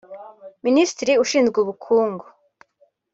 Minisitiri 0.65 1.13
ushinzwe 1.23 1.57
Ubukungu 1.61 2.25